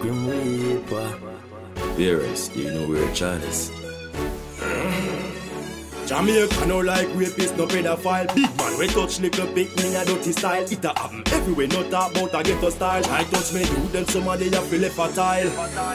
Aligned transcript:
Grim 0.00 0.28
Reaper. 0.28 1.18
Virus, 1.96 2.54
you 2.54 2.70
know 2.72 2.88
we're 2.88 3.12
Charles. 3.12 3.79
Jamaica 6.10 6.66
no 6.66 6.80
like 6.80 7.06
rapist, 7.14 7.56
no 7.56 7.68
pedophile. 7.68 8.26
Big 8.34 8.50
man 8.56 8.76
we 8.80 8.88
touch 8.88 9.20
little 9.20 9.46
pick 9.54 9.70
me 9.76 9.94
a 9.94 10.04
dirty 10.04 10.32
style. 10.32 10.64
It 10.64 10.84
a 10.84 10.88
happen 10.88 11.22
everywhere, 11.32 11.68
no 11.68 11.88
talk 11.88 12.10
about 12.10 12.34
a 12.34 12.42
ghetto 12.42 12.68
style. 12.70 13.04
I 13.10 13.22
touch 13.22 13.52
me 13.52 13.60
you, 13.60 13.88
then 13.92 14.04
somebody 14.06 14.48
a 14.48 14.60
feel 14.60 14.82
it 14.82 14.90
fertile. 14.90 15.48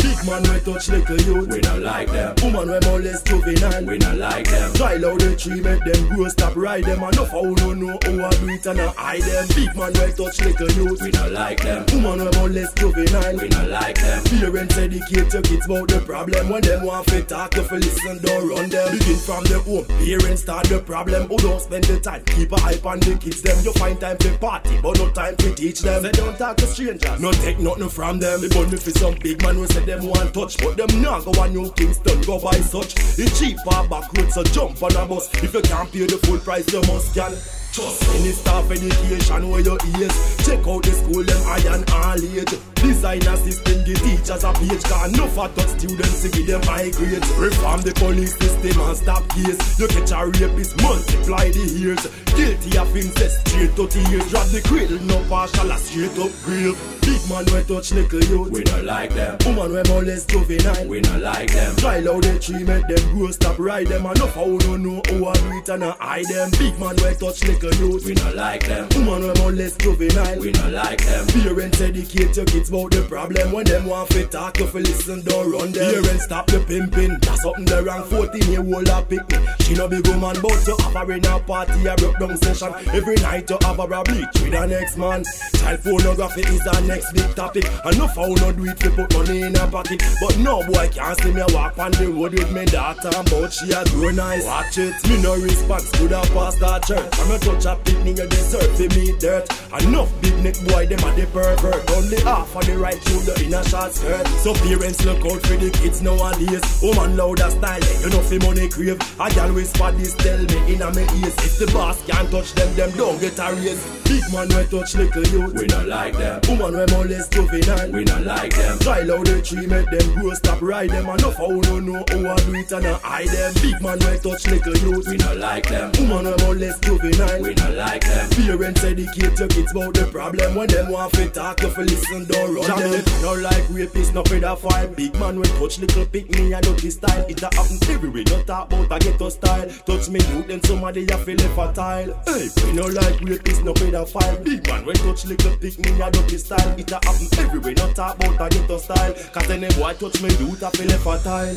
Big 0.00 0.16
man 0.24 0.42
we 0.44 0.60
touch 0.60 0.88
little 0.88 1.20
youth. 1.20 1.48
We 1.52 1.60
not 1.60 1.80
like 1.80 2.10
them. 2.10 2.34
Woman 2.42 2.70
we 2.70 2.80
molest 2.88 3.26
juvenile. 3.26 3.84
We 3.84 3.98
not 3.98 4.16
like 4.16 4.48
them. 4.48 4.72
Try 4.72 4.96
loud 4.96 5.20
the 5.20 5.36
tree, 5.36 5.60
make 5.60 5.84
them 5.84 6.08
grow, 6.08 6.28
stop 6.28 6.56
ride 6.56 6.84
them. 6.84 7.00
No 7.00 7.26
foul 7.26 7.52
no 7.60 7.74
know 7.74 7.98
how 8.02 8.28
I 8.28 8.30
do 8.30 8.48
it 8.48 8.64
and 8.64 8.80
I 8.80 8.86
hide 8.96 9.20
them. 9.20 9.46
Big 9.48 9.76
man 9.76 9.92
we 9.92 10.12
touch 10.16 10.40
little 10.40 10.72
youth. 10.72 11.02
We 11.02 11.10
not 11.10 11.32
like 11.32 11.60
them. 11.60 11.84
Woman 11.92 12.24
we 12.24 12.30
molest 12.38 12.78
juvenile. 12.78 13.36
We 13.36 13.48
not 13.48 13.68
like 13.68 14.00
them. 14.00 14.24
Parents 14.24 14.78
educate 14.78 15.32
your 15.34 15.42
kids 15.42 15.66
about 15.66 15.88
the 15.88 16.00
problem. 16.00 16.48
When 16.48 16.62
them 16.62 16.86
want 16.86 17.06
to 17.08 17.22
talk, 17.24 17.54
you 17.56 17.62
feel 17.64 17.76
listen, 17.76 18.18
don't 18.22 18.48
run 18.48 18.70
them. 18.70 18.96
Begin 18.96 19.16
from 19.16 19.44
the 19.44 19.58
home 19.58 19.97
Parents 20.04 20.42
start 20.42 20.66
the 20.66 20.78
problem, 20.80 21.28
who 21.28 21.36
don't 21.38 21.60
spend 21.60 21.84
the 21.84 22.00
time. 22.00 22.24
Keep 22.24 22.52
a 22.52 22.60
hype 22.60 22.86
on 22.86 23.00
the 23.00 23.16
kids, 23.16 23.42
them. 23.42 23.58
You 23.64 23.72
find 23.74 24.00
time 24.00 24.16
for 24.18 24.36
party, 24.38 24.78
but 24.82 24.98
no 24.98 25.10
time 25.10 25.36
to 25.36 25.54
teach 25.54 25.80
them. 25.80 26.02
They 26.02 26.12
don't 26.12 26.36
talk 26.38 26.56
to 26.58 26.66
strangers, 26.66 27.20
no 27.20 27.32
take 27.32 27.58
nothing 27.58 27.88
from 27.88 28.18
them. 28.18 28.40
They 28.40 28.48
bunny 28.48 28.76
for 28.76 28.90
some 28.90 29.14
big 29.16 29.42
man 29.42 29.56
who 29.56 29.66
say 29.66 29.84
them 29.84 30.06
want 30.06 30.32
touch, 30.32 30.56
but 30.58 30.76
them 30.76 31.02
not 31.02 31.24
go 31.24 31.32
on 31.42 31.52
New 31.52 31.70
Kingston, 31.72 32.20
go 32.22 32.40
buy 32.40 32.58
such. 32.60 32.94
It's 33.18 33.38
cheap 33.38 33.58
for 33.64 33.86
back 33.88 34.12
road, 34.16 34.32
so 34.32 34.42
jump 34.44 34.82
on 34.82 34.96
a 34.96 35.04
bus. 35.04 35.28
If 35.42 35.52
you 35.52 35.62
can't 35.62 35.90
pay 35.92 36.06
the 36.06 36.18
full 36.24 36.38
price, 36.38 36.72
you 36.72 36.80
must 36.82 37.14
can. 37.14 37.32
Trust 37.72 38.08
any 38.16 38.32
staff 38.32 38.70
education 38.70 39.50
where 39.50 39.60
your 39.60 39.78
ears. 39.98 40.16
Check 40.46 40.66
out 40.66 40.82
the 40.82 40.92
school, 40.92 41.22
them 41.22 41.42
iron 41.46 41.84
all 41.92 42.16
age. 42.16 42.56
Design 42.80 43.20
assistant, 43.26 43.84
the 43.84 43.94
teachers 43.94 44.44
a 44.44 44.52
page 44.54 44.82
Cause 44.84 45.10
no 45.18 45.26
for 45.26 45.48
touch 45.48 45.68
students 45.80 46.22
to 46.22 46.28
give 46.30 46.46
them 46.46 46.62
high 46.62 46.90
grades 46.90 47.26
Reform 47.34 47.82
the 47.82 47.92
police 47.98 48.38
system 48.38 48.80
and 48.80 48.96
stop 48.96 49.26
case 49.34 49.58
You 49.80 49.87
catch 49.88 50.12
a 50.12 50.26
rapist, 50.26 50.80
multiply 50.82 51.50
the 51.50 51.64
years 51.76 52.06
Guilty 52.36 52.78
of 52.78 52.96
incest, 52.96 53.48
straight 53.48 53.70
30 53.72 53.98
years 54.10 54.30
Drop 54.30 54.46
the 54.48 54.60
cradle, 54.62 55.00
no 55.06 55.18
partial, 55.28 55.70
a 55.70 55.78
straight 55.78 56.18
up 56.18 56.32
grave 56.44 56.78
Big 57.08 57.26
man 57.30 57.44
we 57.46 57.64
touch 57.64 57.90
little 57.92 58.22
youth. 58.24 58.50
We 58.50 58.62
not 58.64 58.84
like 58.84 59.14
them. 59.14 59.38
Woman 59.46 59.72
we 59.72 59.82
molest 59.88 60.28
juvenile. 60.28 60.86
We 60.86 61.00
not 61.00 61.20
like 61.20 61.50
them. 61.50 61.74
Try 61.76 62.00
loud 62.00 62.22
the 62.22 62.38
tree, 62.38 62.64
make 62.64 62.86
them 62.86 63.16
grow, 63.16 63.30
stop 63.30 63.58
ride 63.58 63.86
them. 63.86 64.04
And 64.04 64.18
no 64.18 64.26
foul 64.26 64.58
no 64.58 64.76
know 64.76 65.00
how 65.08 65.28
I 65.28 65.32
do 65.32 65.56
it 65.56 65.68
and 65.70 65.84
I 65.84 65.96
hide 65.98 66.26
them. 66.26 66.50
Big 66.58 66.78
man 66.78 66.96
we 67.00 67.14
touch 67.16 67.42
little 67.44 67.74
youth. 67.80 68.04
We 68.04 68.12
not 68.12 68.34
like 68.34 68.66
them. 68.66 68.88
Woman 68.92 69.22
we 69.22 69.32
molest 69.40 69.80
juvenile. 69.80 70.38
We 70.38 70.50
not 70.52 70.70
like 70.70 71.02
them. 71.02 71.26
Parents 71.28 71.80
educate 71.80 72.36
your 72.36 72.44
kids 72.44 72.68
about 72.68 72.90
the 72.90 73.00
problem. 73.08 73.52
When 73.52 73.64
them 73.64 73.86
want 73.86 74.10
to 74.10 74.26
talk, 74.26 74.58
you 74.58 74.66
fi 74.66 74.80
listen, 74.80 75.22
don't 75.22 75.50
run 75.50 75.72
them. 75.72 76.02
Parents 76.02 76.24
stop 76.24 76.46
the 76.48 76.60
pimping, 76.60 77.16
that's 77.20 77.42
something 77.42 77.64
the 77.64 77.82
wrong. 77.84 78.04
14 78.04 78.52
year 78.52 78.60
old 78.60 78.88
a 78.88 79.00
pick 79.00 79.24
me. 79.32 79.38
She 79.60 79.74
no 79.78 79.86
big 79.86 80.06
woman, 80.08 80.36
but 80.42 80.66
you 80.66 80.76
have 80.76 80.92
her 80.92 81.12
in 81.12 81.24
a 81.24 81.38
party, 81.38 81.86
a 81.86 81.94
broke 81.94 82.18
down 82.18 82.36
session. 82.36 82.74
Every 82.92 83.14
night 83.16 83.48
you 83.48 83.58
have 83.62 83.76
her 83.76 83.94
a 83.94 84.02
bleach 84.02 84.34
with 84.42 84.50
the 84.50 84.66
next 84.66 84.98
man. 84.98 85.22
Child 85.54 85.82
pornography 85.84 86.40
is 86.42 86.64
the 86.64 86.80
next 86.86 87.12
big 87.12 87.34
topic. 87.36 87.64
No 87.96 88.08
foul 88.08 88.34
no 88.36 88.52
do 88.52 88.66
it 88.66 88.78
to 88.80 88.90
put 88.90 89.12
money 89.14 89.42
in 89.42 89.54
her 89.54 89.70
pocket. 89.70 90.02
But 90.20 90.36
no 90.38 90.66
boy 90.66 90.88
can't 90.88 91.20
see 91.20 91.30
me 91.30 91.42
walk 91.54 91.78
on 91.78 91.92
the 91.92 92.10
road 92.10 92.34
with 92.34 92.50
me 92.52 92.64
daughter 92.66 93.10
But 93.30 93.52
she 93.52 93.70
a 93.70 93.84
grow 93.94 94.10
nice, 94.10 94.44
watch 94.44 94.78
it. 94.78 94.94
Me 95.08 95.22
no 95.22 95.36
response 95.36 95.90
to 95.92 96.08
the 96.08 96.20
pastor 96.34 96.94
church. 96.94 97.14
I'm 97.14 97.30
a 97.30 97.38
touch 97.38 97.66
a 97.66 97.76
picnic, 97.76 98.18
you 98.18 98.26
deserve 98.26 98.74
to 98.76 98.88
me 98.98 99.14
dirt. 99.18 99.46
Enough 99.80 100.10
big 100.20 100.34
neck 100.42 100.58
boy, 100.66 100.86
them 100.86 100.98
a 101.06 101.14
the 101.14 101.26
pervert. 101.30 101.90
Only 101.92 102.20
half 102.22 102.54
of 102.56 102.66
the 102.66 102.76
right 102.76 102.98
through 102.98 103.30
the 103.30 103.46
inner 103.46 103.62
short 103.62 103.92
skirt. 103.94 104.26
So 104.42 104.54
parents 104.54 105.04
look 105.04 105.22
out 105.22 105.40
for 105.46 105.56
the 105.56 105.70
kids 105.70 106.02
nowadays. 106.02 106.82
Woman 106.82 107.16
louder 107.16 107.50
style, 107.50 107.84
you 108.02 108.10
know 108.10 108.22
fi 108.26 108.38
money 108.38 108.68
crave. 108.68 108.98
I 109.20 109.30
always 109.38 109.67
spot 109.68 109.96
this 109.96 110.14
tell 110.14 110.38
me 110.38 110.74
in 110.74 110.82
a 110.82 110.92
me 110.94 111.02
ears. 111.20 111.36
If 111.44 111.58
the 111.58 111.70
boss 111.72 112.02
can't 112.06 112.30
touch 112.30 112.52
them, 112.54 112.74
them 112.74 112.90
don't 112.96 113.20
get 113.20 113.38
a 113.38 113.54
raise. 113.54 113.82
Big 114.08 114.24
man 114.32 114.48
we 114.48 114.64
touch 114.66 114.94
little 114.94 115.26
youth. 115.28 115.54
We 115.54 115.66
not 115.66 115.86
like 115.86 116.16
them 116.16 116.40
Woman 116.48 116.72
we 116.78 116.86
molest 116.96 117.32
juvenile. 117.32 117.92
We 117.92 118.04
not 118.04 118.24
like 118.24 118.54
them 118.56 118.78
Try 118.78 119.02
loud 119.02 119.26
the 119.26 119.42
tree, 119.42 119.66
make 119.66 119.90
them 119.90 120.14
grow, 120.14 120.32
stop 120.34 120.62
ride 120.62 120.90
them. 120.90 121.08
And 121.08 121.20
no 121.20 121.30
foul 121.30 121.60
no 121.60 121.78
know 121.78 122.04
how 122.08 122.32
I 122.32 122.36
do 122.36 122.54
it 122.54 122.72
and 122.72 122.86
I 122.86 122.92
hide 123.04 123.28
them. 123.28 123.52
Big 123.60 123.80
man 123.82 123.98
we 124.00 124.16
touch 124.18 124.46
little 124.48 124.76
youth. 124.76 125.08
We 125.08 125.16
not 125.18 125.36
like 125.36 125.68
them 125.68 125.92
Woman 126.00 126.24
we 126.24 126.36
molest 126.40 126.82
juvenile. 126.82 127.42
We 127.42 127.54
not 127.54 127.74
like 127.74 128.04
them 128.04 128.30
Parents 128.30 128.84
educate 128.84 129.38
your 129.38 129.48
kids 129.48 129.72
about 129.72 129.94
the 129.94 130.08
problem 130.10 130.54
When 130.54 130.68
them 130.68 130.90
want 130.90 131.12
to 131.14 131.28
talk, 131.28 131.60
you 131.60 131.70
fi 131.70 131.82
listen, 131.82 132.24
don't 132.24 132.54
run 132.54 132.80
them 132.80 133.04
No 133.20 133.34
like 133.34 133.64
rapists, 133.68 134.14
no 134.14 134.22
pedophile 134.22 134.94
Big 134.96 135.12
man 135.20 135.38
when 135.38 135.50
touch 135.60 135.78
little 135.78 136.06
pick 136.06 136.30
me 136.30 136.52
a 136.52 136.60
dirty 136.60 136.90
style 136.90 137.26
It 137.28 137.42
a 137.42 137.50
happen 137.52 137.78
everywhere, 137.90 138.24
no 138.28 138.42
talk 138.44 138.72
about 138.72 138.96
a 138.96 138.98
ghetto 138.98 139.28
style 139.28 139.47
Touch 139.86 140.08
me 140.08 140.20
youth, 140.20 140.46
then 140.46 140.62
somebody 140.62 141.06
a 141.06 141.16
feel 141.18 141.38
fertile 141.56 142.14
Hey, 142.26 142.48
we 142.64 142.72
no 142.72 142.86
like 142.86 143.18
rapists, 143.20 143.64
no 143.64 143.72
pedophile. 143.74 144.44
Big 144.44 144.66
man 144.66 144.84
when 144.84 144.96
touch 144.96 145.24
little 145.24 145.56
pick 145.56 145.78
me 145.78 146.00
a 146.00 146.10
dirty 146.10 146.38
style. 146.38 146.78
It 146.78 146.90
a 146.92 146.94
happen 146.94 147.28
everywhere, 147.38 147.74
no 147.74 147.92
talk 147.92 148.16
about 148.16 148.46
a 148.46 148.48
ghetto 148.54 148.78
style. 148.78 149.14
Cause 149.32 149.50
any 149.50 149.68
boy 149.74 149.94
touch 149.94 150.22
me 150.22 150.30
youth, 150.36 150.62
a 150.62 150.70
feel 150.70 150.98
fertile 150.98 151.56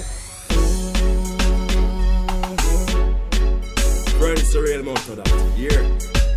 Friends, 4.22 4.54
the 4.54 4.62
real 4.62 4.82
amount 4.82 5.00
of 5.10 5.16
that, 5.18 5.28
yeah. 5.58 5.82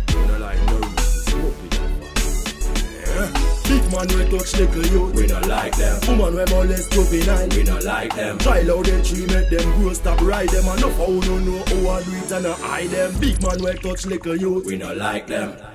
We 0.09 0.25
no 0.25 0.39
like 0.39 0.57
no 0.65 0.81
smoke 1.29 1.53
it. 1.65 1.75
Yeah. 3.05 3.55
Big 3.69 3.85
man 3.93 4.07
we 4.09 4.25
touch 4.29 4.57
little 4.57 4.85
youth 4.87 5.15
We 5.15 5.27
not 5.27 5.45
like 5.47 5.77
them. 5.77 5.99
Woman 6.07 6.35
we 6.35 6.45
molest 6.51 6.91
juvenile 6.91 7.47
We 7.49 7.63
not 7.63 7.83
like 7.83 8.15
them. 8.15 8.37
Try 8.39 8.61
loud 8.61 8.85
the 8.85 9.03
tree, 9.03 9.25
make 9.27 9.49
them 9.49 9.74
grow, 9.85 9.93
stop 9.93 10.21
ride 10.21 10.49
them. 10.49 10.65
No 10.65 10.89
foul 10.91 11.21
no 11.21 11.37
know 11.39 11.63
how 11.67 11.89
I 11.91 12.03
do 12.03 12.13
it 12.13 12.31
and 12.31 12.47
I 12.47 12.53
hide 12.53 12.89
them. 12.89 13.19
Big 13.19 13.41
man 13.41 13.63
we 13.63 13.73
touch 13.73 14.05
little 14.05 14.35
youth. 14.35 14.65
We 14.65 14.77
not 14.77 14.97
like 14.97 15.27
them 15.27 15.74